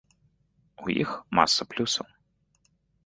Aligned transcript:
У 0.87 0.95
іх 1.03 1.09
маса 1.41 1.67
плюсаў. 1.75 2.07